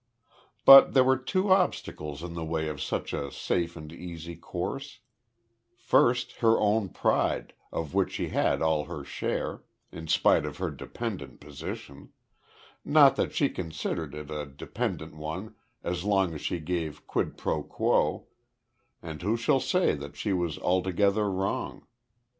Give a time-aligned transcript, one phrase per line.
[0.65, 5.01] But there were two obstacles in the way of such a safe and easy course;
[5.77, 10.71] first her own pride, of which she had all her share in spite of her
[10.71, 12.13] dependent position
[12.83, 15.53] not that she considered it a dependent one
[15.83, 18.25] as long as she gave quid pro quo,
[19.03, 21.85] and who shall say that she was altogether wrong?